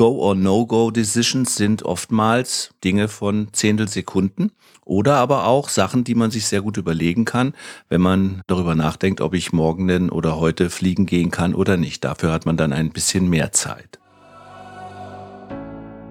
Go- 0.00 0.16
or 0.16 0.34
No-Go-Decisions 0.34 1.56
sind 1.56 1.82
oftmals 1.82 2.70
Dinge 2.82 3.06
von 3.06 3.48
Zehntelsekunden 3.52 4.50
oder 4.86 5.16
aber 5.16 5.46
auch 5.46 5.68
Sachen, 5.68 6.04
die 6.04 6.14
man 6.14 6.30
sich 6.30 6.46
sehr 6.46 6.62
gut 6.62 6.78
überlegen 6.78 7.26
kann, 7.26 7.52
wenn 7.90 8.00
man 8.00 8.40
darüber 8.46 8.74
nachdenkt, 8.74 9.20
ob 9.20 9.34
ich 9.34 9.52
morgen 9.52 9.88
denn 9.88 10.08
oder 10.08 10.40
heute 10.40 10.70
fliegen 10.70 11.04
gehen 11.04 11.30
kann 11.30 11.54
oder 11.54 11.76
nicht. 11.76 12.02
Dafür 12.02 12.32
hat 12.32 12.46
man 12.46 12.56
dann 12.56 12.72
ein 12.72 12.88
bisschen 12.88 13.28
mehr 13.28 13.52
Zeit. 13.52 13.98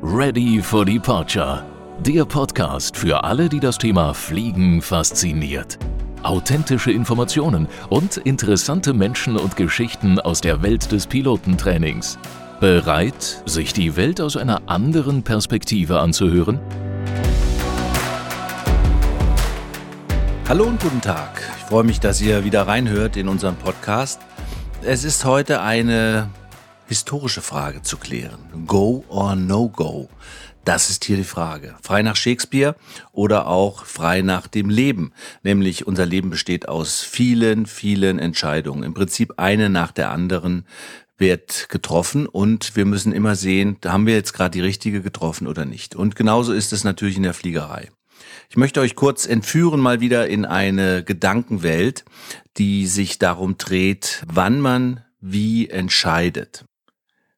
Ready 0.03 0.61
for 0.61 0.85
Departure. 0.85 1.65
Der 2.05 2.25
Podcast 2.25 2.95
für 2.95 3.23
alle, 3.23 3.49
die 3.49 3.59
das 3.59 3.79
Thema 3.79 4.13
Fliegen 4.13 4.83
fasziniert. 4.83 5.79
Authentische 6.21 6.91
Informationen 6.91 7.67
und 7.89 8.17
interessante 8.17 8.93
Menschen 8.93 9.35
und 9.35 9.55
Geschichten 9.55 10.19
aus 10.19 10.41
der 10.41 10.61
Welt 10.61 10.91
des 10.91 11.07
Pilotentrainings. 11.07 12.19
Bereit, 12.59 13.41
sich 13.45 13.71
die 13.71 13.95
Welt 13.95 14.19
aus 14.19 14.35
einer 14.35 14.63
anderen 14.65 15.23
Perspektive 15.23 16.01
anzuhören? 16.01 16.59
Hallo 20.45 20.65
und 20.65 20.81
guten 20.81 20.99
Tag. 20.99 21.41
Ich 21.57 21.63
freue 21.63 21.85
mich, 21.85 22.01
dass 22.01 22.19
ihr 22.19 22.43
wieder 22.43 22.67
reinhört 22.67 23.15
in 23.15 23.29
unseren 23.29 23.55
Podcast. 23.55 24.19
Es 24.81 25.05
ist 25.05 25.23
heute 25.23 25.61
eine 25.61 26.29
historische 26.89 27.39
Frage 27.39 27.81
zu 27.81 27.95
klären. 27.95 28.39
Go 28.67 29.05
or 29.07 29.37
no 29.37 29.69
go? 29.69 30.09
Das 30.65 30.89
ist 30.89 31.05
hier 31.05 31.15
die 31.15 31.23
Frage. 31.23 31.75
Frei 31.81 32.01
nach 32.01 32.17
Shakespeare 32.17 32.75
oder 33.13 33.47
auch 33.47 33.85
frei 33.85 34.21
nach 34.21 34.47
dem 34.47 34.69
Leben. 34.69 35.13
Nämlich 35.43 35.87
unser 35.87 36.05
Leben 36.05 36.29
besteht 36.29 36.67
aus 36.67 37.03
vielen, 37.03 37.67
vielen 37.67 38.19
Entscheidungen. 38.19 38.83
Im 38.83 38.93
Prinzip 38.93 39.35
eine 39.37 39.69
nach 39.69 39.93
der 39.93 40.11
anderen 40.11 40.65
wird 41.19 41.69
getroffen 41.69 42.25
und 42.25 42.75
wir 42.75 42.85
müssen 42.85 43.11
immer 43.11 43.35
sehen, 43.35 43.77
haben 43.85 44.05
wir 44.05 44.15
jetzt 44.15 44.33
gerade 44.33 44.51
die 44.51 44.61
richtige 44.61 45.01
getroffen 45.01 45.47
oder 45.47 45.65
nicht. 45.65 45.95
Und 45.95 46.15
genauso 46.15 46.53
ist 46.53 46.73
es 46.73 46.83
natürlich 46.83 47.17
in 47.17 47.23
der 47.23 47.33
Fliegerei. 47.33 47.89
Ich 48.49 48.57
möchte 48.57 48.81
euch 48.81 48.95
kurz 48.95 49.25
entführen 49.25 49.79
mal 49.79 50.01
wieder 50.01 50.27
in 50.27 50.45
eine 50.45 51.03
Gedankenwelt, 51.03 52.05
die 52.57 52.87
sich 52.87 53.19
darum 53.19 53.57
dreht, 53.57 54.23
wann 54.27 54.59
man 54.59 55.03
wie 55.21 55.69
entscheidet. 55.69 56.65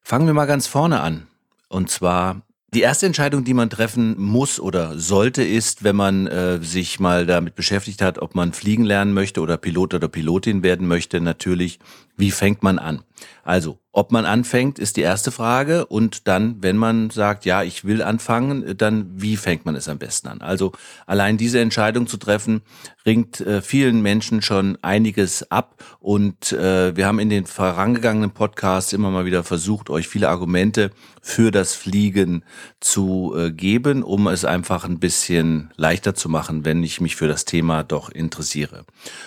Fangen 0.02 0.26
wir 0.26 0.34
mal 0.34 0.46
ganz 0.46 0.66
vorne 0.66 1.00
an. 1.00 1.26
Und 1.68 1.90
zwar 1.90 2.42
die 2.74 2.80
erste 2.80 3.04
Entscheidung, 3.04 3.44
die 3.44 3.52
man 3.52 3.68
treffen 3.68 4.18
muss 4.18 4.58
oder 4.58 4.98
sollte, 4.98 5.42
ist, 5.42 5.84
wenn 5.84 5.96
man 5.96 6.26
äh, 6.26 6.58
sich 6.62 6.98
mal 7.00 7.26
damit 7.26 7.54
beschäftigt 7.54 8.00
hat, 8.00 8.18
ob 8.18 8.34
man 8.34 8.52
fliegen 8.54 8.84
lernen 8.84 9.12
möchte 9.12 9.42
oder 9.42 9.58
Pilot 9.58 9.92
oder 9.94 10.08
Pilotin 10.08 10.62
werden 10.62 10.88
möchte, 10.88 11.20
natürlich, 11.20 11.78
wie 12.16 12.30
fängt 12.30 12.62
man 12.62 12.78
an? 12.78 13.02
Also, 13.44 13.78
ob 13.92 14.10
man 14.10 14.24
anfängt, 14.24 14.78
ist 14.78 14.96
die 14.96 15.02
erste 15.02 15.30
Frage. 15.30 15.84
Und 15.86 16.26
dann, 16.26 16.62
wenn 16.62 16.78
man 16.78 17.10
sagt, 17.10 17.44
ja, 17.44 17.62
ich 17.62 17.84
will 17.84 18.02
anfangen, 18.02 18.76
dann 18.76 19.10
wie 19.14 19.36
fängt 19.36 19.66
man 19.66 19.76
es 19.76 19.88
am 19.88 19.98
besten 19.98 20.28
an? 20.28 20.40
Also 20.40 20.72
allein 21.06 21.36
diese 21.36 21.60
Entscheidung 21.60 22.06
zu 22.06 22.16
treffen, 22.16 22.62
ringt 23.04 23.40
äh, 23.40 23.60
vielen 23.60 24.00
Menschen 24.00 24.42
schon 24.42 24.78
einiges 24.82 25.50
ab. 25.50 25.82
Und 26.00 26.52
äh, 26.52 26.96
wir 26.96 27.06
haben 27.06 27.18
in 27.18 27.28
den 27.28 27.46
vorangegangenen 27.46 28.30
Podcasts 28.30 28.92
immer 28.92 29.10
mal 29.10 29.26
wieder 29.26 29.44
versucht, 29.44 29.90
euch 29.90 30.08
viele 30.08 30.28
Argumente 30.28 30.90
für 31.20 31.50
das 31.50 31.74
Fliegen 31.74 32.44
zu 32.80 33.34
äh, 33.36 33.50
geben, 33.50 34.02
um 34.02 34.26
es 34.26 34.44
einfach 34.44 34.84
ein 34.84 34.98
bisschen 34.98 35.70
leichter 35.76 36.14
zu 36.14 36.28
machen, 36.28 36.64
wenn 36.64 36.82
ich 36.82 37.00
mich 37.00 37.16
für 37.16 37.28
das 37.28 37.44
Thema 37.44 37.84
doch 37.84 38.10
interessiere. 38.10 38.84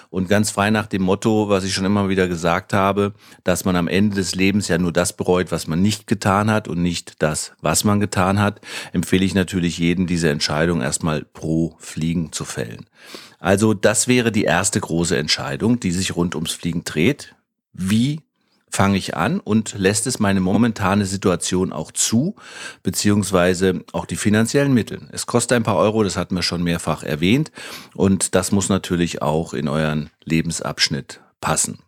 Und 0.09 0.27
ganz 0.27 0.52
frei 0.52 0.71
nach 0.71 0.88
dem 0.88 1.03
Motto, 1.03 1.49
was 1.49 1.63
ich 1.63 1.73
schon 1.73 1.86
immer 1.86 2.09
wieder 2.09 2.27
gesagt 2.27 2.73
habe, 2.73 3.13
dass 3.43 3.63
man 3.63 3.75
am 3.75 3.88
Ende 3.88 4.16
des 4.16 4.36
Lebens 4.36 4.55
Lebens 4.56 4.70
ja 4.70 4.78
nur 4.78 4.94
das 4.94 5.11
bereut, 5.11 5.52
was 5.52 5.67
man 5.67 5.81
nicht 5.81 6.08
getan 6.08 6.50
hat 6.50 6.70
und 6.70 6.81
nicht 6.81 7.22
das, 7.22 7.52
was 7.59 7.84
man 7.84 8.00
getan 8.00 8.39
hat, 8.39 8.61
empfehle 8.94 9.25
ich 9.25 9.36
natürlich 9.36 9.78
jedem, 9.78 10.08
diese 10.08 10.30
Entscheidung 10.30 10.81
erstmal 10.81 11.25
pro 11.25 11.75
Fliegen 11.80 12.31
zu 12.31 12.45
fällen. 12.45 12.86
Also 13.39 13.73
das 13.73 14.08
wäre 14.08 14.31
die 14.31 14.45
erste 14.45 14.80
große 14.80 15.17
Entscheidung, 15.17 15.82
die 15.82 15.92
sich 15.92 16.15
rund 16.15 16.36
ums 16.36 16.54
Fliegen 16.54 16.86
dreht. 16.86 17.36
Wie 17.73 18.21
fange 18.70 18.98
ich 18.98 19.17
an 19.17 19.42
und 19.42 19.73
lässt 19.77 20.08
es 20.08 20.20
meine 20.20 20.39
momentane 20.39 21.05
Situation 21.05 21.73
auch 21.73 21.92
zu, 21.92 22.36
beziehungsweise 22.82 23.83
auch 23.92 24.05
die 24.05 24.15
finanziellen 24.15 24.73
Mittel. 24.73 25.02
Es 25.11 25.26
kostet 25.26 25.58
ein 25.58 25.64
paar 25.64 25.77
Euro, 25.77 26.04
das 26.04 26.15
hatten 26.15 26.36
wir 26.36 26.44
schon 26.44 26.64
mehrfach 26.64 27.04
erwähnt 27.04 27.52
und 27.94 28.36
das 28.36 28.54
muss 28.54 28.70
natürlich 28.70 29.21
auch 29.21 29.54
in 29.54 29.67
euren 29.67 30.10
Lebensabschnitt 30.23 31.20
passen. 31.42 31.80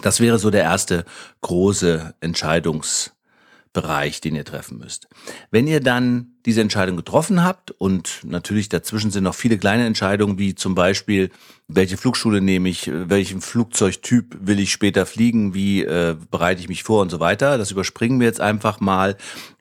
Das 0.00 0.20
wäre 0.20 0.38
so 0.38 0.50
der 0.50 0.62
erste 0.62 1.04
große 1.40 2.14
Entscheidungsbereich, 2.20 4.20
den 4.20 4.36
ihr 4.36 4.44
treffen 4.44 4.78
müsst. 4.78 5.08
Wenn 5.50 5.66
ihr 5.66 5.80
dann 5.80 6.34
diese 6.46 6.60
Entscheidung 6.60 6.96
getroffen 6.96 7.42
habt 7.42 7.72
und 7.72 8.20
natürlich 8.24 8.68
dazwischen 8.68 9.10
sind 9.10 9.24
noch 9.24 9.34
viele 9.34 9.58
kleine 9.58 9.86
Entscheidungen, 9.86 10.38
wie 10.38 10.54
zum 10.54 10.76
Beispiel, 10.76 11.30
welche 11.66 11.96
Flugschule 11.96 12.40
nehme 12.40 12.68
ich, 12.68 12.88
welchen 12.92 13.40
Flugzeugtyp 13.40 14.36
will 14.40 14.60
ich 14.60 14.70
später 14.70 15.04
fliegen, 15.04 15.52
wie 15.52 15.82
äh, 15.82 16.14
bereite 16.30 16.60
ich 16.60 16.68
mich 16.68 16.84
vor 16.84 17.02
und 17.02 17.10
so 17.10 17.18
weiter. 17.18 17.58
Das 17.58 17.72
überspringen 17.72 18.20
wir 18.20 18.28
jetzt 18.28 18.40
einfach 18.40 18.78
mal 18.78 19.16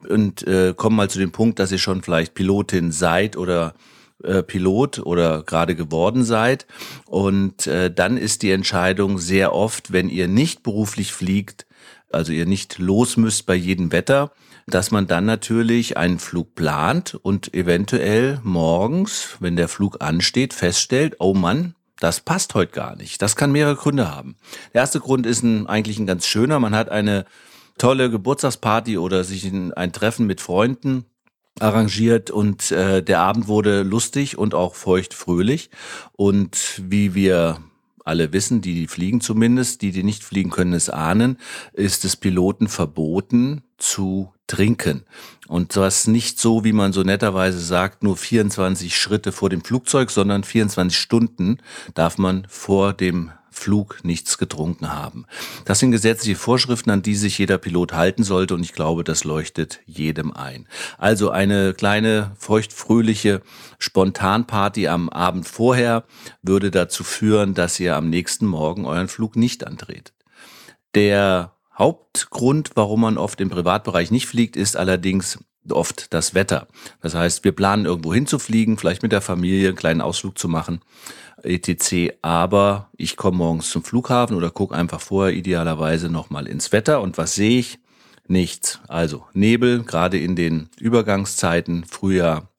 und 0.07 0.45
äh, 0.47 0.75
kommen 0.77 0.95
mal 0.95 1.09
zu 1.09 1.17
dem 1.17 1.31
Punkt, 1.31 1.57
dass 1.57 1.71
ihr 1.71 1.79
schon 1.79 2.03
vielleicht 2.03 2.35
Pilotin 2.35 2.91
seid 2.91 3.37
oder 3.37 3.73
äh, 4.23 4.44
Pilot 4.44 5.00
oder 5.00 5.44
gerade 5.44 5.75
geworden 5.75 6.23
seid. 6.23 6.66
Und 7.05 7.67
äh, 7.67 7.94
dann 7.94 8.17
ist 8.17 8.41
die 8.41 8.51
Entscheidung 8.51 9.19
sehr 9.19 9.53
oft, 9.53 9.91
wenn 9.91 10.09
ihr 10.09 10.28
nicht 10.28 10.63
beruflich 10.63 11.11
fliegt, 11.11 11.66
also 12.11 12.31
ihr 12.31 12.45
nicht 12.45 12.79
los 12.79 13.17
müsst 13.17 13.45
bei 13.45 13.55
jedem 13.55 13.91
Wetter, 13.91 14.31
dass 14.66 14.91
man 14.91 15.07
dann 15.07 15.25
natürlich 15.25 15.97
einen 15.97 16.19
Flug 16.19 16.55
plant 16.55 17.16
und 17.16 17.53
eventuell 17.53 18.39
morgens, 18.44 19.38
wenn 19.39 19.55
der 19.55 19.67
Flug 19.67 20.01
ansteht, 20.01 20.53
feststellt, 20.53 21.16
oh 21.19 21.34
Mann, 21.34 21.75
das 21.99 22.19
passt 22.19 22.53
heute 22.53 22.73
gar 22.73 22.95
nicht. 22.95 23.22
Das 23.22 23.35
kann 23.35 23.51
mehrere 23.51 23.75
Gründe 23.75 24.13
haben. 24.13 24.35
Der 24.73 24.81
erste 24.81 24.99
Grund 24.99 25.25
ist 25.25 25.41
ein, 25.44 25.67
eigentlich 25.67 25.99
ein 25.99 26.05
ganz 26.05 26.28
schöner. 26.28 26.59
Man 26.59 26.75
hat 26.75 26.89
eine 26.89 27.25
tolle 27.78 28.09
Geburtstagsparty 28.09 28.97
oder 28.97 29.23
sich 29.23 29.45
ein, 29.45 29.73
ein 29.73 29.94
Treffen 29.94 30.28
mit 30.28 30.41
Freunden 30.41 31.05
arrangiert 31.59 32.31
und 32.31 32.72
äh, 32.72 33.01
der 33.03 33.19
Abend 33.19 33.47
wurde 33.47 33.84
lustig 33.84 34.38
und 34.38 34.53
auch 34.53 34.75
feucht 34.75 35.13
fröhlich 35.13 35.69
und 36.13 36.81
wie 36.84 37.13
wir 37.16 37.59
alle 38.07 38.31
wissen, 38.31 38.62
die 38.62 38.88
fliegen 38.88 39.19
zumindest, 39.19 39.81
die, 39.81 39.91
die 39.91 40.03
nicht 40.03 40.23
fliegen 40.23 40.50
können, 40.50 40.73
es 40.73 40.90
ahnen, 40.90 41.38
ist 41.73 42.06
es 42.06 42.16
Piloten 42.16 42.69
verboten 42.69 43.63
zu 43.78 44.31
trinken. 44.47 45.03
Und 45.47 45.75
das 45.75 46.07
nicht 46.07 46.40
so, 46.40 46.63
wie 46.63 46.72
man 46.72 46.94
so 46.94 47.03
netterweise 47.03 47.59
sagt, 47.59 48.03
nur 48.03 48.16
24 48.16 48.96
Schritte 48.96 49.34
vor 49.34 49.50
dem 49.50 49.62
Flugzeug, 49.62 50.09
sondern 50.09 50.46
24 50.46 50.97
Stunden 50.97 51.57
darf 51.94 52.17
man 52.17 52.47
vor 52.50 52.94
dem 52.94 53.31
Flug 53.57 54.00
nichts 54.03 54.38
getrunken 54.38 54.94
haben. 54.94 55.25
Das 55.66 55.79
sind 55.79 55.91
gesetzliche 55.91 56.38
Vorschriften, 56.38 56.91
an 56.91 57.01
die 57.01 57.16
sich 57.16 57.38
jeder 57.38 57.57
Pilot 57.57 57.94
halten 57.94 58.23
sollte 58.23 58.53
und 58.53 58.62
ich 58.62 58.73
glaube, 58.73 59.03
das 59.03 59.23
leuchtet 59.23 59.79
jedem 59.85 60.31
ein. 60.31 60.68
Also 60.97 61.29
eine 61.31 61.73
kleine 61.73 62.31
feuchtfröhliche 62.38 63.41
Spontanparty 63.79 64.88
am 64.88 65.09
Abend 65.09 65.47
vorher 65.47 66.06
würde 66.41 66.72
dazu 66.72 67.03
führen, 67.03 67.53
dass 67.53 67.79
ihr 67.79 67.96
am 67.96 68.09
nächsten 68.09 68.46
Morgen 68.46 68.85
euren 68.85 69.07
Flug 69.07 69.35
nicht 69.35 69.66
antretet. 69.66 70.13
Der 70.96 71.53
Hauptgrund, 71.78 72.72
warum 72.75 73.01
man 73.01 73.17
oft 73.17 73.41
im 73.41 73.50
Privatbereich 73.50 74.12
nicht 74.12 74.28
fliegt, 74.28 74.56
ist 74.56 74.78
allerdings 74.78 75.40
oft 75.69 76.13
das 76.13 76.34
Wetter. 76.34 76.67
Das 77.01 77.13
heißt, 77.13 77.44
wir 77.44 77.51
planen 77.51 77.85
irgendwo 77.85 78.13
hinzufliegen, 78.13 78.78
vielleicht 78.78 79.03
mit 79.03 79.12
der 79.12 79.22
Familie 79.22 79.69
einen 79.69 79.78
kleinen 79.78 80.01
Ausflug 80.01 80.38
zu 80.38 80.47
machen 80.47 80.81
etc. 81.43 82.13
Aber 82.21 82.89
ich 82.97 83.17
komme 83.17 83.37
morgens 83.37 83.69
zum 83.69 83.83
Flughafen 83.83 84.35
oder 84.35 84.49
gucke 84.51 84.75
einfach 84.75 85.01
vorher 85.01 85.35
idealerweise 85.35 86.09
nochmal 86.09 86.47
ins 86.47 86.71
Wetter 86.71 87.01
und 87.01 87.17
was 87.17 87.35
sehe 87.35 87.59
ich? 87.59 87.79
Nichts. 88.27 88.81
Also 88.87 89.25
Nebel, 89.33 89.83
gerade 89.83 90.17
in 90.19 90.35
den 90.35 90.69
Übergangszeiten, 90.79 91.85
Frühjahr, 91.85 92.49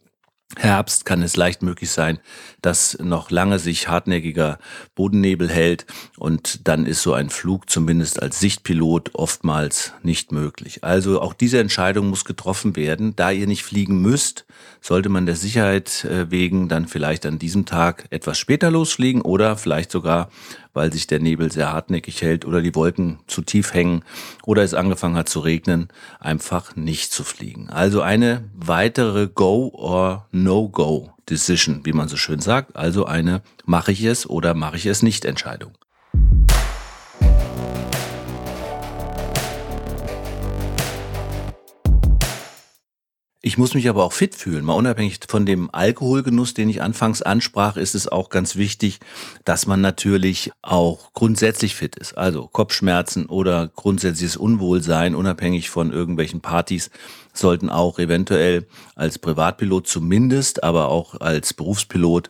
Herbst 0.56 1.04
kann 1.04 1.22
es 1.22 1.36
leicht 1.36 1.62
möglich 1.62 1.90
sein, 1.90 2.18
dass 2.62 2.98
noch 3.00 3.30
lange 3.30 3.58
sich 3.58 3.88
hartnäckiger 3.88 4.58
Bodennebel 4.94 5.50
hält 5.50 5.84
und 6.16 6.66
dann 6.66 6.86
ist 6.86 7.02
so 7.02 7.12
ein 7.12 7.28
Flug 7.28 7.68
zumindest 7.68 8.22
als 8.22 8.40
Sichtpilot 8.40 9.14
oftmals 9.14 9.92
nicht 10.02 10.32
möglich. 10.32 10.82
Also 10.84 11.20
auch 11.20 11.34
diese 11.34 11.58
Entscheidung 11.58 12.08
muss 12.08 12.24
getroffen 12.24 12.76
werden. 12.76 13.14
Da 13.14 13.30
ihr 13.30 13.46
nicht 13.46 13.62
fliegen 13.62 14.00
müsst, 14.00 14.46
sollte 14.80 15.10
man 15.10 15.26
der 15.26 15.36
Sicherheit 15.36 16.04
äh, 16.04 16.30
wegen 16.30 16.68
dann 16.68 16.88
vielleicht 16.88 17.26
an 17.26 17.38
diesem 17.38 17.66
Tag 17.66 18.06
etwas 18.08 18.38
später 18.38 18.70
losfliegen 18.70 19.20
oder 19.20 19.58
vielleicht 19.58 19.90
sogar 19.90 20.30
weil 20.74 20.92
sich 20.92 21.06
der 21.06 21.20
Nebel 21.20 21.50
sehr 21.50 21.72
hartnäckig 21.72 22.22
hält 22.22 22.44
oder 22.44 22.60
die 22.60 22.74
Wolken 22.74 23.20
zu 23.26 23.42
tief 23.42 23.74
hängen 23.74 24.04
oder 24.44 24.62
es 24.62 24.74
angefangen 24.74 25.16
hat 25.16 25.28
zu 25.28 25.40
regnen, 25.40 25.88
einfach 26.20 26.76
nicht 26.76 27.12
zu 27.12 27.24
fliegen. 27.24 27.70
Also 27.70 28.02
eine 28.02 28.44
weitere 28.54 29.28
Go 29.28 29.70
or 29.74 30.28
No-Go 30.32 31.12
Decision, 31.28 31.80
wie 31.84 31.92
man 31.92 32.08
so 32.08 32.16
schön 32.16 32.40
sagt. 32.40 32.76
Also 32.76 33.04
eine 33.04 33.42
mache 33.64 33.92
ich 33.92 34.02
es 34.04 34.28
oder 34.28 34.54
mache 34.54 34.76
ich 34.76 34.86
es 34.86 35.02
nicht 35.02 35.24
Entscheidung. 35.24 35.72
Ich 43.48 43.56
muss 43.56 43.72
mich 43.72 43.88
aber 43.88 44.04
auch 44.04 44.12
fit 44.12 44.34
fühlen. 44.34 44.62
Mal 44.62 44.74
unabhängig 44.74 45.20
von 45.26 45.46
dem 45.46 45.70
Alkoholgenuss, 45.72 46.52
den 46.52 46.68
ich 46.68 46.82
anfangs 46.82 47.22
ansprach, 47.22 47.78
ist 47.78 47.94
es 47.94 48.06
auch 48.06 48.28
ganz 48.28 48.56
wichtig, 48.56 49.00
dass 49.46 49.66
man 49.66 49.80
natürlich 49.80 50.52
auch 50.60 51.14
grundsätzlich 51.14 51.74
fit 51.74 51.96
ist. 51.96 52.18
Also 52.18 52.46
Kopfschmerzen 52.46 53.24
oder 53.24 53.68
grundsätzliches 53.68 54.36
Unwohlsein, 54.36 55.14
unabhängig 55.14 55.70
von 55.70 55.90
irgendwelchen 55.94 56.42
Partys, 56.42 56.90
sollten 57.32 57.70
auch 57.70 57.98
eventuell 57.98 58.66
als 58.94 59.18
Privatpilot 59.18 59.86
zumindest, 59.86 60.62
aber 60.62 60.90
auch 60.90 61.18
als 61.18 61.54
Berufspilot 61.54 62.28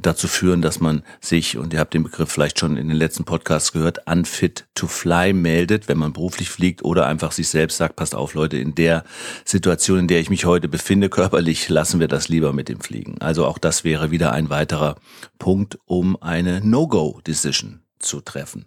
dazu 0.00 0.28
führen, 0.28 0.62
dass 0.62 0.80
man 0.80 1.02
sich, 1.20 1.56
und 1.56 1.72
ihr 1.72 1.80
habt 1.80 1.94
den 1.94 2.02
Begriff 2.02 2.30
vielleicht 2.30 2.58
schon 2.58 2.76
in 2.76 2.88
den 2.88 2.96
letzten 2.96 3.24
Podcasts 3.24 3.72
gehört, 3.72 4.06
unfit 4.06 4.66
to 4.74 4.86
fly 4.86 5.32
meldet, 5.32 5.88
wenn 5.88 5.98
man 5.98 6.12
beruflich 6.12 6.50
fliegt 6.50 6.84
oder 6.84 7.06
einfach 7.06 7.32
sich 7.32 7.48
selbst 7.48 7.76
sagt, 7.76 7.96
passt 7.96 8.14
auf 8.14 8.34
Leute, 8.34 8.56
in 8.58 8.74
der 8.74 9.04
Situation, 9.44 10.00
in 10.00 10.08
der 10.08 10.20
ich 10.20 10.30
mich 10.30 10.44
heute 10.44 10.68
befinde, 10.68 11.08
körperlich, 11.08 11.68
lassen 11.68 12.00
wir 12.00 12.08
das 12.08 12.28
lieber 12.28 12.52
mit 12.52 12.68
dem 12.68 12.80
Fliegen. 12.80 13.16
Also 13.20 13.46
auch 13.46 13.58
das 13.58 13.84
wäre 13.84 14.10
wieder 14.10 14.32
ein 14.32 14.50
weiterer 14.50 14.96
Punkt, 15.38 15.78
um 15.86 16.20
eine 16.22 16.60
No-Go-Decision 16.60 17.82
zu 17.98 18.20
treffen. 18.20 18.66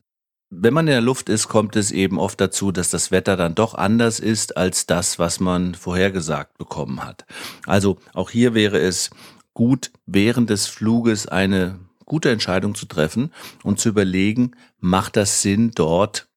Wenn 0.55 0.73
man 0.73 0.87
in 0.87 0.91
der 0.91 1.01
Luft 1.01 1.29
ist, 1.29 1.47
kommt 1.47 1.75
es 1.75 1.89
eben 1.89 2.19
oft 2.19 2.39
dazu, 2.39 2.71
dass 2.71 2.91
das 2.91 3.09
Wetter 3.09 3.35
dann 3.35 3.55
doch 3.55 3.73
anders 3.73 4.19
ist 4.19 4.55
als 4.55 4.85
das, 4.85 5.17
was 5.17 5.39
man 5.39 5.73
vorhergesagt 5.73 6.59
bekommen 6.59 7.03
hat. 7.03 7.25
Also 7.65 7.97
auch 8.13 8.29
hier 8.29 8.53
wäre 8.53 8.77
es 8.77 9.09
gut, 9.53 9.91
während 10.05 10.49
des 10.49 10.67
Fluges 10.67 11.27
eine 11.27 11.79
gute 12.05 12.31
Entscheidung 12.31 12.75
zu 12.75 12.85
treffen 12.85 13.31
und 13.63 13.79
zu 13.79 13.89
überlegen, 13.89 14.51
macht 14.79 15.15
das 15.15 15.41
Sinn, 15.41 15.71
dort 15.73 16.27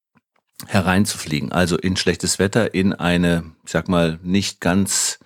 hereinzufliegen? 0.66 1.52
Also 1.52 1.76
in 1.76 1.96
schlechtes 1.96 2.38
Wetter, 2.38 2.74
in 2.74 2.92
eine, 2.92 3.44
ich 3.64 3.72
sag 3.72 3.88
mal, 3.88 4.18
nicht 4.22 4.60
ganz 4.60 5.18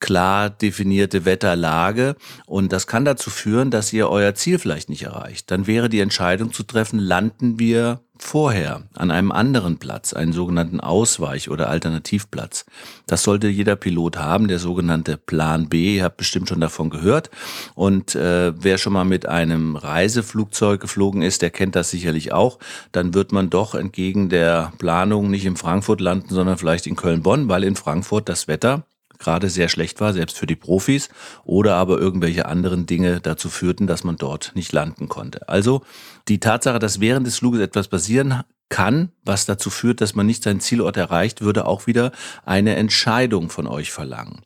klar 0.00 0.50
definierte 0.50 1.24
Wetterlage 1.24 2.16
und 2.46 2.72
das 2.72 2.86
kann 2.86 3.04
dazu 3.04 3.30
führen, 3.30 3.70
dass 3.70 3.92
ihr 3.92 4.10
euer 4.10 4.34
Ziel 4.34 4.58
vielleicht 4.58 4.90
nicht 4.90 5.04
erreicht. 5.04 5.50
Dann 5.50 5.66
wäre 5.66 5.88
die 5.88 6.00
Entscheidung 6.00 6.52
zu 6.52 6.62
treffen, 6.62 6.98
landen 6.98 7.58
wir 7.58 8.03
vorher 8.18 8.82
an 8.94 9.10
einem 9.10 9.32
anderen 9.32 9.78
Platz, 9.78 10.12
einen 10.12 10.32
sogenannten 10.32 10.80
Ausweich- 10.80 11.50
oder 11.50 11.68
Alternativplatz. 11.68 12.64
Das 13.06 13.22
sollte 13.22 13.48
jeder 13.48 13.76
Pilot 13.76 14.16
haben, 14.16 14.48
der 14.48 14.58
sogenannte 14.58 15.16
Plan 15.16 15.68
B. 15.68 15.96
Ihr 15.96 16.04
habt 16.04 16.16
bestimmt 16.16 16.48
schon 16.48 16.60
davon 16.60 16.90
gehört. 16.90 17.30
Und 17.74 18.14
äh, 18.14 18.52
wer 18.56 18.78
schon 18.78 18.92
mal 18.92 19.04
mit 19.04 19.26
einem 19.26 19.76
Reiseflugzeug 19.76 20.80
geflogen 20.80 21.22
ist, 21.22 21.42
der 21.42 21.50
kennt 21.50 21.74
das 21.74 21.90
sicherlich 21.90 22.32
auch. 22.32 22.58
Dann 22.92 23.14
wird 23.14 23.32
man 23.32 23.50
doch 23.50 23.74
entgegen 23.74 24.28
der 24.28 24.72
Planung 24.78 25.30
nicht 25.30 25.44
in 25.44 25.56
Frankfurt 25.56 26.00
landen, 26.00 26.32
sondern 26.32 26.56
vielleicht 26.56 26.86
in 26.86 26.96
Köln-Bonn, 26.96 27.48
weil 27.48 27.64
in 27.64 27.76
Frankfurt 27.76 28.28
das 28.28 28.46
Wetter 28.48 28.84
gerade 29.18 29.48
sehr 29.50 29.68
schlecht 29.68 30.00
war, 30.00 30.12
selbst 30.12 30.38
für 30.38 30.46
die 30.46 30.56
Profis, 30.56 31.08
oder 31.44 31.76
aber 31.76 31.98
irgendwelche 31.98 32.46
anderen 32.46 32.86
Dinge 32.86 33.20
dazu 33.20 33.48
führten, 33.48 33.86
dass 33.86 34.04
man 34.04 34.16
dort 34.16 34.52
nicht 34.54 34.72
landen 34.72 35.08
konnte. 35.08 35.48
Also 35.48 35.82
die 36.28 36.40
Tatsache, 36.40 36.78
dass 36.78 37.00
während 37.00 37.26
des 37.26 37.38
Fluges 37.38 37.60
etwas 37.60 37.88
passieren 37.88 38.42
kann, 38.68 39.12
was 39.24 39.46
dazu 39.46 39.70
führt, 39.70 40.00
dass 40.00 40.14
man 40.14 40.26
nicht 40.26 40.42
seinen 40.42 40.60
Zielort 40.60 40.96
erreicht, 40.96 41.42
würde 41.42 41.66
auch 41.66 41.86
wieder 41.86 42.12
eine 42.44 42.76
Entscheidung 42.76 43.50
von 43.50 43.66
euch 43.66 43.92
verlangen. 43.92 44.40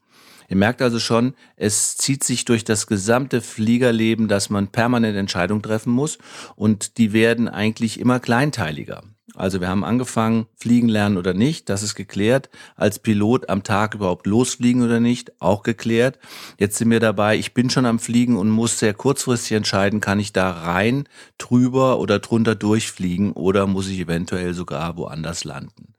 Ihr 0.49 0.57
merkt 0.57 0.81
also 0.81 0.99
schon, 0.99 1.35
es 1.57 1.97
zieht 1.97 2.25
sich 2.25 2.45
durch 2.47 2.65
das 2.65 2.87
gesamte 2.87 3.43
Fliegerleben, 3.43 4.29
dass 4.29 4.49
man 4.49 4.69
permanent 4.69 5.17
Entscheidungen 5.17 5.63
treffen 5.63 5.93
muss 5.93 6.19
und 6.57 6.97
die 6.97 7.13
werden 7.13 7.49
eigentlich 7.49 8.01
immer 8.01 8.19
kleinteiliger. 8.19 9.03
Also 9.35 9.61
wir 9.61 9.69
haben 9.69 9.85
angefangen, 9.85 10.47
fliegen 10.57 10.89
lernen 10.89 11.17
oder 11.17 11.35
nicht, 11.35 11.69
das 11.69 11.83
ist 11.83 11.95
geklärt. 11.95 12.49
Als 12.77 12.99
Pilot 12.99 13.49
am 13.49 13.63
Tag 13.63 13.95
überhaupt 13.95 14.27
losfliegen 14.27 14.83
oder 14.83 15.01
nicht, 15.01 15.41
auch 15.41 15.63
geklärt. 15.63 16.19
Jetzt 16.59 16.79
sind 16.79 16.91
wir 16.91 17.01
dabei, 17.01 17.37
ich 17.37 17.55
bin 17.55 17.71
schon 17.71 17.87
am 17.87 17.99
Fliegen 17.99 18.37
und 18.37 18.49
muss 18.49 18.79
sehr 18.79 18.95
kurzfristig 18.95 19.57
entscheiden, 19.57 20.01
kann 20.01 20.19
ich 20.19 20.33
da 20.33 20.51
rein, 20.51 21.05
drüber 21.37 21.99
oder 21.99 22.19
drunter 22.19 22.55
durchfliegen 22.55 23.33
oder 23.33 23.67
muss 23.67 23.89
ich 23.89 24.01
eventuell 24.01 24.55
sogar 24.55 24.97
woanders 24.97 25.45
landen. 25.45 25.95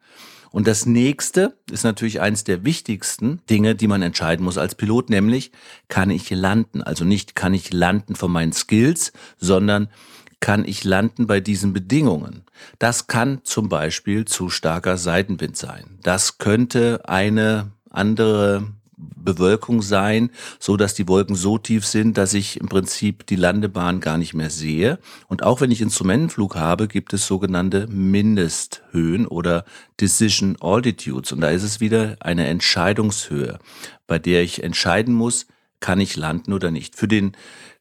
Und 0.52 0.68
das 0.68 0.86
nächste 0.86 1.56
ist 1.72 1.84
natürlich 1.84 2.22
eines 2.22 2.44
der 2.44 2.66
wichtigsten 2.66 3.42
Dinge, 3.50 3.75
die 3.75 3.88
man 3.88 4.02
entscheiden 4.02 4.44
muss 4.44 4.58
als 4.58 4.74
Pilot, 4.74 5.12
nämlich 5.12 5.52
kann 5.88 6.10
ich 6.10 6.30
landen? 6.32 6.82
Also 6.82 7.06
nicht 7.06 7.36
kann 7.36 7.54
ich 7.54 7.72
landen 7.72 8.16
von 8.16 8.32
meinen 8.32 8.54
Skills, 8.54 9.14
sondern 9.38 9.90
kann 10.39 10.65
ich 10.65 10.83
landen 10.83 11.27
bei 11.27 11.39
diesen 11.39 11.74
Bedingungen? 11.74 12.44
Das 12.77 13.07
kann 13.07 13.41
zum 13.44 13.69
Beispiel 13.69 14.25
zu 14.25 14.50
starker 14.50 14.97
Seitenwind 14.97 15.57
sein. 15.57 16.00
Das 16.03 16.38
könnte 16.38 17.01
eine 17.07 17.71
andere 17.89 18.63
Bewölkung 19.00 19.81
sein, 19.81 20.30
so 20.59 20.75
dass 20.75 20.94
die 20.94 21.07
Wolken 21.07 21.36
so 21.36 21.57
tief 21.57 21.86
sind, 21.86 22.18
dass 22.18 22.33
ich 22.33 22.59
im 22.59 22.68
Prinzip 22.68 23.25
die 23.27 23.36
Landebahn 23.36 24.01
gar 24.01 24.18
nicht 24.18 24.33
mehr 24.33 24.50
sehe. 24.50 25.00
Und 25.27 25.44
auch 25.44 25.62
wenn 25.62 25.71
ich 25.71 25.81
Instrumentenflug 25.81 26.56
habe, 26.56 26.88
gibt 26.88 27.13
es 27.13 27.25
sogenannte 27.25 27.88
Mindesthöhen 27.88 29.27
oder 29.27 29.65
Decision 30.00 30.57
Altitudes. 30.59 31.31
Und 31.31 31.41
da 31.41 31.50
ist 31.50 31.63
es 31.63 31.80
wieder 31.80 32.18
eine 32.19 32.47
Entscheidungshöhe, 32.47 33.59
bei 34.07 34.19
der 34.19 34.44
ich 34.44 34.63
entscheiden 34.63 35.13
muss, 35.13 35.47
kann 35.80 36.01
ich 36.01 36.18
landen 36.18 36.51
oder 36.51 36.71
nicht. 36.71 36.95
Für 36.95 37.07
den 37.07 37.33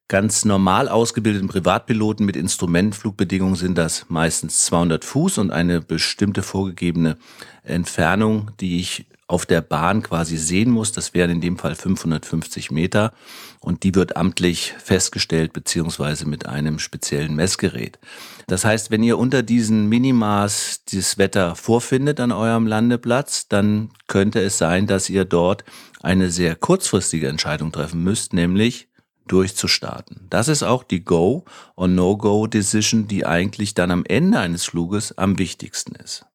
ganz 0.08 0.46
normal 0.46 0.88
ausgebildeten 0.88 1.48
Privatpiloten 1.48 2.24
mit 2.24 2.34
Instrumentenflugbedingungen 2.34 3.56
sind 3.56 3.76
das 3.76 4.06
meistens 4.08 4.64
200 4.64 5.04
Fuß 5.04 5.38
und 5.38 5.50
eine 5.50 5.82
bestimmte 5.82 6.42
vorgegebene 6.42 7.18
Entfernung, 7.62 8.50
die 8.58 8.80
ich 8.80 9.06
auf 9.26 9.44
der 9.44 9.60
Bahn 9.60 10.02
quasi 10.02 10.38
sehen 10.38 10.70
muss. 10.70 10.92
Das 10.92 11.12
wären 11.12 11.30
in 11.30 11.40
dem 11.42 11.58
Fall 11.58 11.74
550 11.74 12.70
Meter 12.70 13.12
und 13.60 13.82
die 13.82 13.94
wird 13.94 14.16
amtlich 14.16 14.74
festgestellt 14.82 15.52
beziehungsweise 15.52 16.26
mit 16.26 16.46
einem 16.46 16.78
speziellen 16.78 17.36
Messgerät. 17.36 17.98
Das 18.46 18.64
heißt, 18.64 18.90
wenn 18.90 19.02
ihr 19.02 19.18
unter 19.18 19.42
diesen 19.42 19.90
Minimas 19.90 20.84
dieses 20.88 21.18
Wetter 21.18 21.54
vorfindet 21.54 22.18
an 22.20 22.32
eurem 22.32 22.66
Landeplatz, 22.66 23.48
dann 23.48 23.90
könnte 24.06 24.40
es 24.40 24.56
sein, 24.56 24.86
dass 24.86 25.10
ihr 25.10 25.26
dort 25.26 25.64
eine 26.00 26.30
sehr 26.30 26.56
kurzfristige 26.56 27.28
Entscheidung 27.28 27.70
treffen 27.70 28.02
müsst, 28.02 28.32
nämlich 28.32 28.88
durchzustarten. 29.30 30.26
Das 30.30 30.48
ist 30.48 30.62
auch 30.62 30.82
die 30.82 31.04
Go- 31.04 31.44
or 31.76 31.88
No-Go-Decision, 31.88 33.06
die 33.08 33.24
eigentlich 33.26 33.74
dann 33.74 33.90
am 33.90 34.04
Ende 34.04 34.38
eines 34.40 34.64
Fluges 34.64 35.16
am 35.16 35.38
wichtigsten 35.38 35.94
ist. 35.94 36.26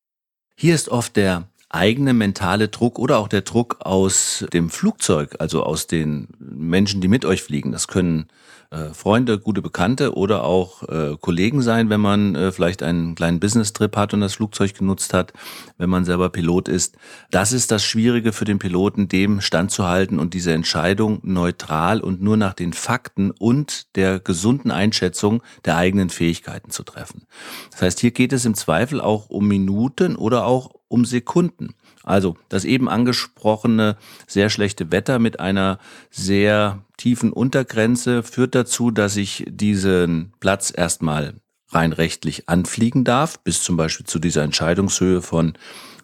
Hier 0.56 0.76
ist 0.76 0.90
oft 0.90 1.16
der 1.16 1.48
eigene 1.74 2.14
mentale 2.14 2.70
Druck 2.70 3.00
oder 3.00 3.18
auch 3.18 3.28
der 3.28 3.42
Druck 3.42 3.78
aus 3.80 4.46
dem 4.54 4.70
Flugzeug, 4.70 5.36
also 5.40 5.64
aus 5.64 5.88
den 5.88 6.28
Menschen, 6.40 7.02
die 7.02 7.08
mit 7.08 7.26
euch 7.26 7.42
fliegen. 7.42 7.72
Das 7.72 7.88
können 7.88 8.28
äh, 8.74 8.94
Freunde, 8.94 9.40
gute 9.40 9.62
Bekannte 9.62 10.16
oder 10.16 10.44
auch 10.44 10.84
äh, 10.90 11.18
Kollegen 11.20 11.62
sein, 11.62 11.90
wenn 11.90 12.02
man 12.02 12.36
äh, 12.36 12.52
vielleicht 12.52 12.84
einen 12.84 13.16
kleinen 13.16 13.40
Business-Trip 13.40 13.96
hat 13.96 14.14
und 14.14 14.22
das 14.22 14.36
Flugzeug 14.36 14.76
genutzt 14.76 15.14
hat, 15.14 15.34
wenn 15.78 15.90
man 15.90 16.06
selber 16.06 16.30
Pilot 16.30 16.68
ist. 16.68 16.96
Das 17.32 17.54
ist 17.54 17.72
das 17.72 17.84
Schwierige 17.84 18.34
für 18.34 18.46
den 18.46 18.60
Piloten, 18.60 19.08
dem 19.08 19.42
standzuhalten 19.42 20.20
und 20.20 20.36
diese 20.36 20.54
Entscheidung 20.54 21.20
neutral 21.24 22.02
und 22.02 22.22
nur 22.22 22.38
nach 22.38 22.54
den 22.54 22.74
Fakten 22.74 23.32
und 23.32 23.96
der 23.96 24.20
gesunden 24.20 24.70
Einschätzung 24.72 25.42
der 25.66 25.78
eigenen 25.78 26.10
Fähigkeiten 26.10 26.70
zu 26.70 26.84
treffen. 26.84 27.26
Das 27.72 27.82
heißt, 27.82 28.00
hier 28.00 28.12
geht 28.12 28.34
es 28.34 28.46
im 28.46 28.54
Zweifel 28.54 29.02
auch 29.02 29.30
um 29.30 29.48
Minuten 29.48 30.16
oder 30.16 30.46
auch 30.46 30.72
um 30.94 31.06
Sekunden. 31.06 31.74
Also 32.04 32.38
das 32.50 32.66
eben 32.66 32.88
angesprochene 32.88 33.98
sehr 34.28 34.50
schlechte 34.50 34.92
Wetter 34.92 35.18
mit 35.18 35.40
einer 35.40 35.80
sehr 36.12 36.84
tiefen 36.98 37.34
Untergrenze 37.34 38.22
führt 38.22 38.54
dazu, 38.54 38.92
dass 38.92 39.18
ich 39.18 39.46
diesen 39.50 40.34
Platz 40.40 40.72
erstmal 40.76 41.34
rein 41.70 41.94
rechtlich 41.94 42.48
anfliegen 42.48 43.04
darf, 43.04 43.40
bis 43.40 43.64
zum 43.64 43.76
Beispiel 43.76 44.06
zu 44.06 44.20
dieser 44.20 44.44
Entscheidungshöhe 44.44 45.24
von 45.24 45.54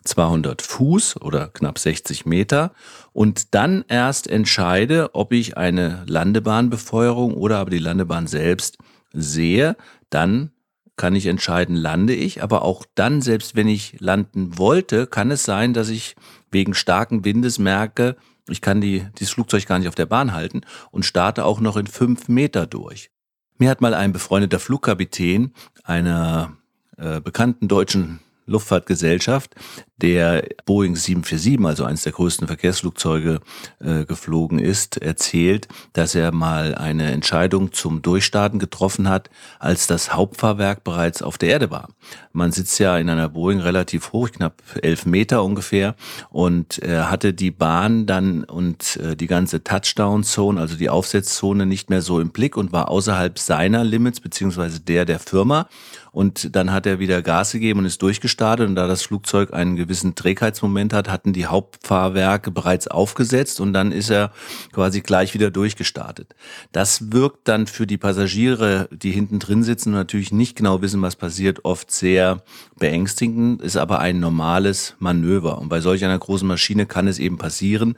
200 0.05 0.63
Fuß 0.63 1.21
oder 1.21 1.49
knapp 1.49 1.77
60 1.77 2.25
Meter 2.25 2.71
und 3.13 3.53
dann 3.53 3.85
erst 3.87 4.27
entscheide, 4.27 5.13
ob 5.13 5.33
ich 5.33 5.55
eine 5.57 6.03
Landebahnbefeuerung 6.07 7.35
oder 7.35 7.59
aber 7.59 7.69
die 7.69 7.77
Landebahn 7.77 8.25
selbst 8.25 8.79
sehe, 9.13 9.75
dann 10.09 10.51
kann 10.99 11.15
ich 11.15 11.27
entscheiden, 11.27 11.77
lande 11.77 12.13
ich, 12.13 12.43
aber 12.43 12.61
auch 12.61 12.85
dann, 12.93 13.21
selbst 13.21 13.55
wenn 13.55 13.69
ich 13.69 13.95
landen 13.99 14.57
wollte, 14.57 15.07
kann 15.07 15.31
es 15.31 15.43
sein, 15.43 15.73
dass 15.73 15.87
ich 15.87 16.17
wegen 16.51 16.73
starken 16.73 17.23
Windes 17.23 17.57
merke, 17.57 18.17
ich 18.49 18.59
kann 18.59 18.81
die, 18.81 19.05
dieses 19.17 19.33
Flugzeug 19.33 19.65
gar 19.65 19.79
nicht 19.79 19.87
auf 19.87 19.95
der 19.95 20.07
Bahn 20.07 20.33
halten 20.33 20.61
und 20.91 21.05
starte 21.05 21.45
auch 21.45 21.61
noch 21.61 21.77
in 21.77 21.87
fünf 21.87 22.27
Meter 22.27 22.67
durch. 22.67 23.11
Mir 23.57 23.69
hat 23.69 23.79
mal 23.79 23.93
ein 23.93 24.11
befreundeter 24.11 24.59
Flugkapitän 24.59 25.53
einer 25.85 26.57
äh, 26.97 27.21
bekannten 27.21 27.69
deutschen 27.69 28.19
Luftfahrtgesellschaft 28.45 29.55
der 30.01 30.43
Boeing 30.65 30.95
747, 30.95 31.65
also 31.65 31.83
eines 31.83 32.03
der 32.03 32.13
größten 32.13 32.47
Verkehrsflugzeuge, 32.47 33.39
äh, 33.79 34.05
geflogen 34.05 34.59
ist, 34.59 34.97
erzählt, 34.97 35.67
dass 35.93 36.15
er 36.15 36.31
mal 36.31 36.75
eine 36.75 37.11
Entscheidung 37.11 37.71
zum 37.71 38.01
Durchstarten 38.01 38.59
getroffen 38.59 39.09
hat, 39.09 39.29
als 39.59 39.87
das 39.87 40.13
Hauptfahrwerk 40.13 40.83
bereits 40.83 41.21
auf 41.21 41.37
der 41.37 41.49
Erde 41.49 41.71
war. 41.71 41.89
Man 42.31 42.51
sitzt 42.51 42.79
ja 42.79 42.97
in 42.97 43.09
einer 43.09 43.29
Boeing 43.29 43.59
relativ 43.59 44.13
hoch, 44.13 44.29
knapp 44.31 44.61
elf 44.81 45.05
Meter 45.05 45.43
ungefähr, 45.43 45.95
und 46.29 46.79
er 46.79 47.11
hatte 47.11 47.33
die 47.33 47.51
Bahn 47.51 48.05
dann 48.05 48.43
und 48.43 48.97
äh, 48.97 49.15
die 49.15 49.27
ganze 49.27 49.63
Touchdown-Zone, 49.63 50.59
also 50.59 50.75
die 50.75 50.89
Aufsetzzone, 50.89 51.65
nicht 51.65 51.89
mehr 51.89 52.01
so 52.01 52.19
im 52.19 52.29
Blick 52.29 52.57
und 52.57 52.71
war 52.71 52.89
außerhalb 52.89 53.37
seiner 53.37 53.83
Limits 53.83 54.19
beziehungsweise 54.19 54.79
der 54.79 55.05
der 55.05 55.19
Firma 55.19 55.67
und 56.11 56.55
dann 56.55 56.71
hat 56.71 56.85
er 56.85 56.99
wieder 56.99 57.21
Gas 57.21 57.51
gegeben 57.51 57.79
und 57.79 57.85
ist 57.85 58.01
durchgestartet. 58.01 58.67
Und 58.67 58.75
da 58.75 58.87
das 58.87 59.03
Flugzeug 59.03 59.53
einen 59.53 59.75
gewissen 59.89 60.13
Trägheitsmoment 60.13 60.93
hat, 60.93 61.09
hatten 61.09 61.33
die 61.33 61.47
Hauptfahrwerke 61.47 62.51
bereits 62.51 62.87
aufgesetzt 62.87 63.59
und 63.59 63.73
dann 63.73 63.91
ist 63.91 64.11
er 64.11 64.31
quasi 64.71 65.01
gleich 65.01 65.33
wieder 65.33 65.49
durchgestartet. 65.49 66.35
Das 66.71 67.11
wirkt 67.11 67.47
dann 67.47 67.65
für 67.65 67.87
die 67.87 67.97
Passagiere, 67.97 68.87
die 68.91 69.09
hinten 69.09 69.39
drin 69.39 69.63
sitzen 69.63 69.89
und 69.89 69.95
natürlich 69.95 70.31
nicht 70.31 70.55
genau 70.55 70.83
wissen, 70.83 71.01
was 71.01 71.15
passiert, 71.15 71.65
oft 71.65 71.89
sehr 71.89 72.43
beängstigend, 72.77 73.63
ist 73.63 73.77
aber 73.77 73.97
ein 73.97 74.19
normales 74.19 74.95
Manöver. 74.99 75.57
Und 75.57 75.69
bei 75.69 75.81
solch 75.81 76.05
einer 76.05 76.19
großen 76.19 76.47
Maschine 76.47 76.85
kann 76.85 77.07
es 77.07 77.17
eben 77.17 77.39
passieren, 77.39 77.97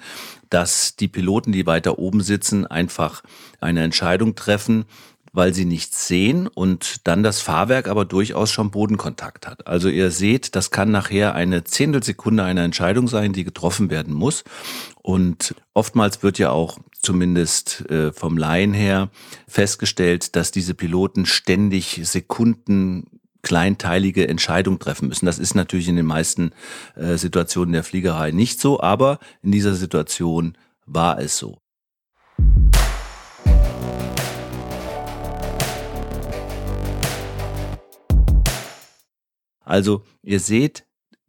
dass 0.50 0.96
die 0.96 1.10
Piloten, 1.10 1.52
die 1.52 1.66
weiter 1.66 2.00
oben 2.00 2.22
sitzen, 2.22 2.66
einfach 2.66 3.22
eine 3.60 3.84
Entscheidung 3.84 4.36
treffen, 4.36 4.86
weil 5.34 5.54
sie 5.54 5.66
nichts 5.66 6.08
sehen 6.08 6.48
und 6.48 7.08
dann 7.08 7.24
das 7.24 7.42
Fahrwerk 7.42 7.88
aber 7.88 8.06
durchaus 8.06 8.52
schon 8.52 8.72
Bodenkontakt 8.72 9.48
hat. 9.48 9.68
Also 9.68 9.88
ihr 9.88 10.12
seht, 10.12 10.56
das 10.56 10.72
kann 10.72 10.92
nachher 10.92 11.36
eine 11.36 11.64
Zehntelsekunde 11.64 12.44
einer 12.44 12.64
Entscheidung 12.64 13.08
sein, 13.08 13.34
die 13.34 13.44
getroffen 13.44 13.90
werden 13.90 14.14
muss. 14.14 14.44
Und 15.02 15.56
oftmals 15.74 16.22
wird 16.22 16.38
ja 16.38 16.52
auch 16.52 16.80
zumindest 17.02 17.90
äh, 17.90 18.12
vom 18.12 18.38
Laien 18.38 18.74
her 18.74 19.10
festgestellt, 19.48 20.36
dass 20.36 20.52
diese 20.52 20.74
Piloten 20.74 21.26
ständig 21.26 22.02
Sekunden 22.04 23.06
kleinteilige 23.42 24.28
Entscheidungen 24.28 24.80
treffen 24.80 25.08
müssen. 25.08 25.26
Das 25.26 25.40
ist 25.40 25.56
natürlich 25.56 25.88
in 25.88 25.96
den 25.96 26.06
meisten 26.06 26.52
äh, 26.96 27.18
Situationen 27.18 27.74
der 27.74 27.84
Fliegerei 27.84 28.32
nicht 28.32 28.62
so, 28.62 28.80
aber 28.80 29.20
in 29.42 29.52
dieser 29.52 29.74
Situation 29.74 30.58
war 30.86 31.20
es 31.20 31.38
so. 31.38 31.61
Also 39.64 40.04
ihr 40.24 40.40
seht, 40.40 40.86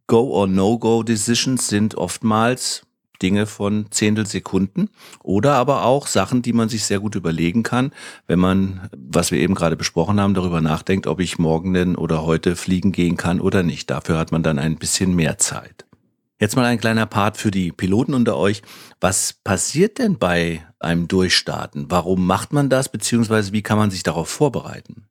Go- 0.07 0.31
or 0.31 0.47
No-Go-Decisions 0.47 1.67
sind 1.67 1.95
oftmals 1.95 2.85
Dinge 3.21 3.45
von 3.45 3.85
Zehntelsekunden 3.89 4.89
oder 5.23 5.53
aber 5.53 5.85
auch 5.85 6.07
Sachen, 6.07 6.41
die 6.41 6.51
man 6.51 6.67
sich 6.67 6.83
sehr 6.83 6.99
gut 6.99 7.15
überlegen 7.15 7.63
kann, 7.63 7.91
wenn 8.27 8.39
man, 8.39 8.89
was 8.97 9.31
wir 9.31 9.39
eben 9.39 9.55
gerade 9.55 9.77
besprochen 9.77 10.19
haben, 10.19 10.33
darüber 10.33 10.59
nachdenkt, 10.59 11.07
ob 11.07 11.21
ich 11.21 11.39
morgen 11.39 11.73
denn 11.73 11.95
oder 11.95 12.23
heute 12.23 12.55
fliegen 12.57 12.91
gehen 12.91 13.15
kann 13.15 13.39
oder 13.39 13.63
nicht. 13.63 13.89
Dafür 13.89 14.17
hat 14.17 14.31
man 14.31 14.43
dann 14.43 14.59
ein 14.59 14.77
bisschen 14.77 15.15
mehr 15.15 15.37
Zeit. 15.37 15.85
Jetzt 16.39 16.57
mal 16.57 16.65
ein 16.65 16.79
kleiner 16.79 17.05
Part 17.05 17.37
für 17.37 17.51
die 17.51 17.71
Piloten 17.71 18.13
unter 18.13 18.35
euch. 18.35 18.61
Was 18.99 19.31
passiert 19.31 19.99
denn 19.99 20.17
bei 20.17 20.65
einem 20.79 21.07
Durchstarten? 21.07 21.85
Warum 21.89 22.25
macht 22.25 22.51
man 22.51 22.69
das, 22.69 22.89
beziehungsweise 22.89 23.53
wie 23.53 23.61
kann 23.61 23.77
man 23.77 23.91
sich 23.91 24.03
darauf 24.03 24.27
vorbereiten? 24.27 25.07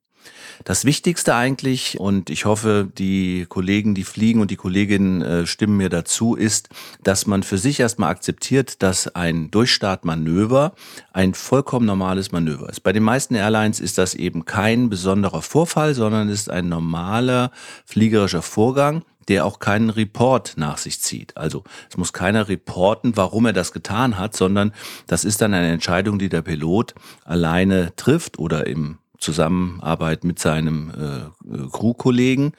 Das 0.63 0.85
Wichtigste 0.85 1.35
eigentlich, 1.35 1.99
und 1.99 2.29
ich 2.29 2.45
hoffe, 2.45 2.89
die 2.97 3.45
Kollegen, 3.47 3.95
die 3.95 4.03
fliegen 4.03 4.41
und 4.41 4.51
die 4.51 4.55
Kolleginnen 4.55 5.21
äh, 5.21 5.45
stimmen 5.45 5.77
mir 5.77 5.89
dazu, 5.89 6.35
ist, 6.35 6.69
dass 7.03 7.27
man 7.27 7.43
für 7.43 7.57
sich 7.57 7.79
erstmal 7.79 8.11
akzeptiert, 8.11 8.81
dass 8.81 9.07
ein 9.07 9.51
Durchstartmanöver 9.51 10.73
ein 11.11 11.33
vollkommen 11.33 11.85
normales 11.85 12.31
Manöver 12.31 12.69
ist. 12.69 12.81
Bei 12.81 12.93
den 12.93 13.03
meisten 13.03 13.35
Airlines 13.35 13.79
ist 13.79 13.97
das 13.97 14.15
eben 14.15 14.45
kein 14.45 14.89
besonderer 14.89 15.41
Vorfall, 15.41 15.93
sondern 15.93 16.29
ist 16.29 16.49
ein 16.49 16.69
normaler 16.69 17.51
fliegerischer 17.85 18.41
Vorgang 18.41 19.03
der 19.27 19.45
auch 19.45 19.59
keinen 19.59 19.89
Report 19.89 20.53
nach 20.57 20.77
sich 20.77 21.01
zieht. 21.01 21.37
Also 21.37 21.63
es 21.89 21.97
muss 21.97 22.13
keiner 22.13 22.49
reporten, 22.49 23.15
warum 23.15 23.45
er 23.45 23.53
das 23.53 23.71
getan 23.71 24.17
hat, 24.17 24.35
sondern 24.35 24.73
das 25.07 25.25
ist 25.25 25.41
dann 25.41 25.53
eine 25.53 25.71
Entscheidung, 25.71 26.19
die 26.19 26.29
der 26.29 26.41
Pilot 26.41 26.93
alleine 27.23 27.95
trifft 27.95 28.39
oder 28.39 28.67
im 28.67 28.97
Zusammenarbeit 29.19 30.23
mit 30.23 30.39
seinem 30.39 30.89
äh, 30.89 31.67
Crewkollegen. 31.71 32.53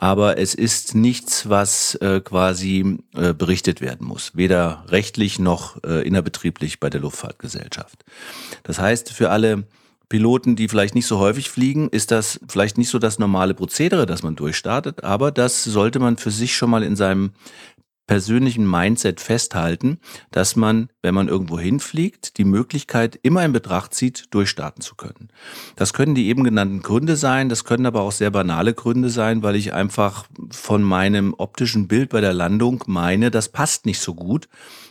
Aber 0.00 0.38
es 0.38 0.54
ist 0.54 0.94
nichts, 0.94 1.48
was 1.48 1.96
äh, 1.96 2.20
quasi 2.20 2.98
äh, 3.16 3.34
berichtet 3.34 3.80
werden 3.80 4.06
muss, 4.06 4.36
weder 4.36 4.84
rechtlich 4.88 5.40
noch 5.40 5.82
äh, 5.82 6.06
innerbetrieblich 6.06 6.78
bei 6.78 6.88
der 6.88 7.00
Luftfahrtgesellschaft. 7.00 8.04
Das 8.62 8.78
heißt, 8.78 9.12
für 9.12 9.30
alle 9.30 9.64
Piloten, 10.08 10.54
die 10.54 10.68
vielleicht 10.68 10.94
nicht 10.94 11.06
so 11.06 11.18
häufig 11.18 11.50
fliegen, 11.50 11.88
ist 11.88 12.12
das 12.12 12.40
vielleicht 12.48 12.78
nicht 12.78 12.88
so 12.88 13.00
das 13.00 13.18
normale 13.18 13.54
Prozedere, 13.54 14.06
das 14.06 14.22
man 14.22 14.36
durchstartet, 14.36 15.04
aber 15.04 15.32
das 15.32 15.64
sollte 15.64 15.98
man 15.98 16.16
für 16.16 16.30
sich 16.30 16.56
schon 16.56 16.70
mal 16.70 16.84
in 16.84 16.94
seinem 16.96 17.32
persönlichen 18.08 18.68
Mindset 18.68 19.20
festhalten, 19.20 20.00
dass 20.32 20.56
man, 20.56 20.88
wenn 21.02 21.14
man 21.14 21.28
irgendwo 21.28 21.60
hinfliegt, 21.60 22.38
die 22.38 22.44
Möglichkeit 22.44 23.16
immer 23.22 23.44
in 23.44 23.52
Betracht 23.52 23.94
zieht, 23.94 24.26
durchstarten 24.30 24.82
zu 24.82 24.96
können. 24.96 25.28
Das 25.76 25.92
können 25.92 26.16
die 26.16 26.26
eben 26.26 26.42
genannten 26.42 26.82
Gründe 26.82 27.14
sein, 27.14 27.48
das 27.48 27.64
können 27.64 27.86
aber 27.86 28.00
auch 28.00 28.10
sehr 28.10 28.32
banale 28.32 28.74
Gründe 28.74 29.10
sein, 29.10 29.44
weil 29.44 29.54
ich 29.54 29.72
einfach 29.72 30.26
von 30.50 30.82
meinem 30.82 31.34
optischen 31.38 31.86
Bild 31.86 32.08
bei 32.08 32.20
der 32.20 32.32
Landung 32.32 32.82
meine, 32.88 33.30
das 33.30 33.50
passt 33.50 33.86
nicht 33.86 34.00
so 34.00 34.14
gut. 34.14 34.48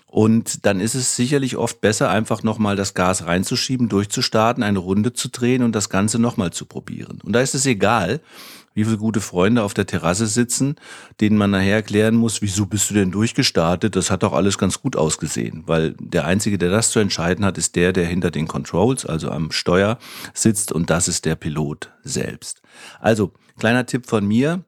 Und 0.10 0.66
dann 0.66 0.80
ist 0.80 0.96
es 0.96 1.18
sicherlich 1.18 1.58
oft 1.58 1.82
besser, 1.82 2.10
einfach 2.10 2.42
nochmal 2.42 2.78
das 2.78 2.94
Gas 2.94 3.26
reinzuschieben, 3.26 3.90
durchzustarten, 3.90 4.64
eine 4.64 4.80
Runde 4.80 5.12
zu 5.12 5.28
drehen 5.28 5.64
und 5.64 5.74
das 5.74 5.90
Ganze 5.90 6.18
nochmal 6.18 6.54
zu 6.54 6.66
probieren. 6.66 7.20
Und 7.24 7.34
da 7.34 7.42
ist 7.42 7.56
es 7.56 7.66
egal, 7.66 8.22
wie 8.78 8.86
viele 8.86 8.98
gute 8.98 9.22
Freunde 9.22 9.64
auf 9.64 9.74
der 9.74 9.88
Terrasse 9.88 10.28
sitzen, 10.28 10.76
denen 11.20 11.36
man 11.36 11.50
nachher 11.50 11.78
erklären 11.78 12.14
muss, 12.14 12.44
wieso 12.44 12.68
bist 12.68 12.92
du 12.92 12.94
denn 12.94 13.10
durchgestartet? 13.10 13.96
Das 13.96 14.12
hat 14.12 14.22
doch 14.22 14.34
alles 14.34 14.60
ganz 14.60 14.80
gut 14.80 14.96
ausgesehen, 14.96 15.64
weil 15.66 15.96
der 16.00 16.28
Einzige, 16.28 16.60
der 16.60 16.70
das 16.70 16.92
zu 16.92 17.00
entscheiden 17.00 17.44
hat, 17.44 17.58
ist 17.58 17.76
der, 17.76 17.92
der 17.92 18.06
hinter 18.06 18.30
den 18.30 18.48
Controls, 18.48 19.04
also 19.04 19.32
am 19.32 19.52
Steuer 19.52 19.98
sitzt 20.36 20.72
und 20.72 20.92
das 20.92 21.08
ist 21.08 21.26
der 21.26 21.34
Pilot 21.34 21.92
selbst. 22.04 22.62
Also, 23.00 23.32
kleiner 23.58 23.88
Tipp 23.88 24.06
von 24.06 24.28
mir, 24.28 24.64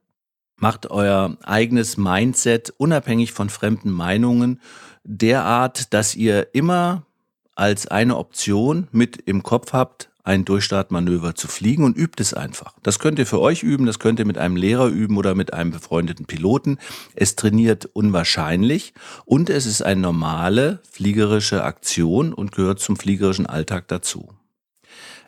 macht 0.55 0.89
euer 0.89 1.37
eigenes 1.43 1.97
Mindset 1.97 2.73
unabhängig 2.77 3.31
von 3.31 3.49
fremden 3.49 3.91
Meinungen 3.91 4.59
derart, 5.03 5.93
dass 5.93 6.15
ihr 6.15 6.47
immer 6.55 7.05
als 7.53 7.85
eine 7.85 8.17
Option 8.17 8.87
mit 8.91 9.17
im 9.17 9.43
Kopf 9.43 9.71
habt, 9.71 10.08
ein 10.23 10.45
Durchstartmanöver 10.45 11.35
zu 11.35 11.47
fliegen 11.47 11.83
und 11.83 11.97
übt 11.97 12.21
es 12.21 12.33
einfach. 12.33 12.73
Das 12.83 12.99
könnt 12.99 13.19
ihr 13.19 13.25
für 13.25 13.39
euch 13.39 13.63
üben, 13.63 13.85
das 13.85 13.99
könnt 13.99 14.19
ihr 14.19 14.25
mit 14.25 14.37
einem 14.37 14.55
Lehrer 14.55 14.87
üben 14.87 15.17
oder 15.17 15.35
mit 15.35 15.53
einem 15.53 15.71
befreundeten 15.71 16.25
Piloten. 16.25 16.77
Es 17.15 17.35
trainiert 17.35 17.85
unwahrscheinlich 17.85 18.93
und 19.25 19.49
es 19.49 19.65
ist 19.65 19.81
eine 19.81 20.01
normale 20.01 20.81
fliegerische 20.91 21.63
Aktion 21.63 22.33
und 22.33 22.51
gehört 22.51 22.79
zum 22.79 22.97
fliegerischen 22.97 23.45
Alltag 23.45 23.87
dazu. 23.87 24.33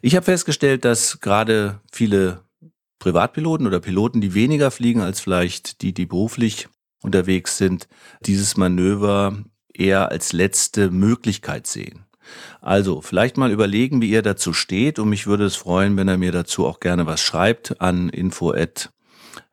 Ich 0.01 0.15
habe 0.15 0.25
festgestellt, 0.25 0.83
dass 0.83 1.19
gerade 1.19 1.79
viele 1.91 2.43
Privatpiloten 2.99 3.67
oder 3.67 3.79
Piloten, 3.79 4.21
die 4.21 4.33
weniger 4.33 4.71
fliegen 4.71 5.01
als 5.01 5.19
vielleicht 5.19 5.81
die, 5.81 5.93
die 5.93 6.05
beruflich 6.05 6.69
unterwegs 7.01 7.57
sind, 7.57 7.87
dieses 8.21 8.57
Manöver 8.57 9.43
eher 9.73 10.09
als 10.09 10.33
letzte 10.33 10.91
Möglichkeit 10.91 11.65
sehen. 11.65 12.05
Also, 12.61 13.01
vielleicht 13.01 13.37
mal 13.37 13.51
überlegen, 13.51 14.01
wie 14.01 14.09
ihr 14.09 14.21
dazu 14.21 14.53
steht 14.53 14.99
und 14.99 15.09
mich 15.09 15.27
würde 15.27 15.45
es 15.45 15.55
freuen, 15.55 15.97
wenn 15.97 16.07
er 16.07 16.17
mir 16.17 16.31
dazu 16.31 16.65
auch 16.65 16.79
gerne 16.79 17.05
was 17.05 17.21
schreibt 17.21 17.81
an 17.81 18.09
info 18.09 18.51
at 18.51 18.91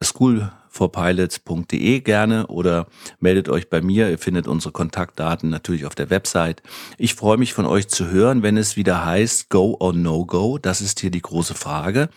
schoolforpilots.de 0.03 2.01
gerne 2.01 2.47
oder 2.49 2.87
meldet 3.21 3.49
euch 3.49 3.71
bei 3.71 3.81
mir. 3.81 4.11
Ihr 4.11 4.19
findet 4.19 4.47
unsere 4.47 4.73
Kontaktdaten 4.73 5.51
natürlich 5.51 5.87
auf 5.87 5.95
der 5.95 6.11
Website. 6.11 6.63
Ich 6.99 7.15
freue 7.15 7.37
mich 7.37 7.55
von 7.55 7.67
euch 7.67 7.89
zu 7.89 8.11
hören, 8.11 8.43
wenn 8.43 8.57
es 8.57 8.77
wieder 8.77 9.05
heißt 9.05 9.51
Go 9.51 9.77
or 9.81 9.93
No 9.93 10.25
Go. 10.25 10.59
Das 10.59 10.81
ist 10.81 11.01
hier 11.01 11.11
die 11.11 11.23
große 11.23 11.55
Frage 11.55 12.09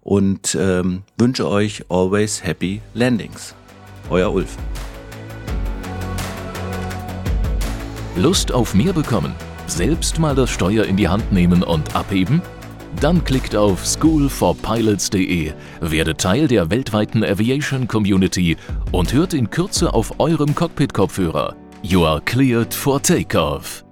und 0.00 0.56
ähm, 0.58 1.02
wünsche 1.18 1.48
euch 1.48 1.84
always 1.88 2.44
happy 2.44 2.80
landings. 2.94 3.54
Euer 4.08 4.32
Ulf. 4.32 4.56
Lust 8.16 8.52
auf 8.52 8.74
mehr 8.74 8.92
bekommen? 8.92 9.34
Selbst 9.70 10.18
mal 10.18 10.34
das 10.34 10.50
Steuer 10.50 10.84
in 10.84 10.96
die 10.96 11.08
Hand 11.08 11.30
nehmen 11.32 11.62
und 11.62 11.94
abheben? 11.94 12.42
Dann 13.00 13.24
klickt 13.24 13.54
auf 13.54 13.86
schoolforpilots.de, 13.86 15.52
werdet 15.80 16.18
Teil 16.18 16.48
der 16.48 16.70
weltweiten 16.70 17.22
Aviation 17.22 17.86
Community 17.86 18.56
und 18.90 19.12
hört 19.12 19.32
in 19.32 19.48
Kürze 19.48 19.94
auf 19.94 20.18
eurem 20.18 20.56
Cockpit-Kopfhörer. 20.56 21.54
You 21.82 22.04
are 22.04 22.20
cleared 22.20 22.74
for 22.74 23.00
takeoff. 23.00 23.84